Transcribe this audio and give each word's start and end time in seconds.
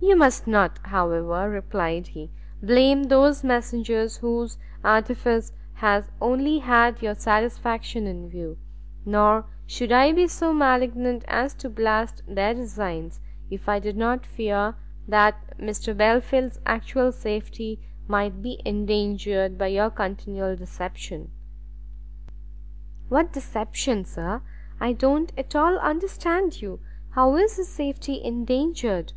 "You 0.00 0.14
must 0.16 0.46
not, 0.46 0.78
however," 0.86 1.50
replied 1.50 2.06
he, 2.06 2.30
"blame 2.62 3.04
those 3.04 3.42
messengers 3.44 4.16
whose 4.18 4.56
artifice 4.84 5.52
has 5.74 6.08
only 6.20 6.58
had 6.60 7.02
your 7.02 7.14
satisfaction 7.16 8.06
in 8.06 8.30
view; 8.30 8.56
nor 9.04 9.46
should 9.66 9.90
I 9.92 10.12
be 10.12 10.26
so 10.28 10.54
malignant 10.54 11.24
as 11.28 11.52
to 11.56 11.68
blast 11.68 12.22
their 12.28 12.54
designs, 12.54 13.20
if 13.50 13.68
I 13.68 13.80
did 13.80 13.96
not 13.98 14.24
fear 14.24 14.76
that 15.08 15.58
Mr 15.58 15.94
Belfield's 15.96 16.58
actual 16.64 17.10
safety 17.12 17.80
may 18.08 18.30
be 18.30 18.62
endangered 18.64 19.58
by 19.58 19.66
your 19.66 19.90
continual 19.90 20.54
deception." 20.56 21.32
"What 23.08 23.32
deception, 23.32 24.04
sir? 24.06 24.42
I 24.80 24.92
don't 24.94 25.32
at 25.36 25.54
all 25.56 25.76
understand 25.76 26.62
you. 26.62 26.80
How 27.10 27.36
is 27.36 27.56
his 27.56 27.68
safety 27.68 28.22
endangered?" 28.24 29.12